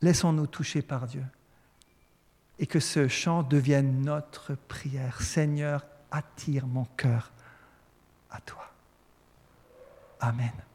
[0.01, 1.25] Laissons-nous toucher par Dieu.
[2.59, 5.19] Et que ce chant devienne notre prière.
[5.21, 7.31] Seigneur, attire mon cœur
[8.31, 8.65] à toi.
[10.19, 10.68] Amen.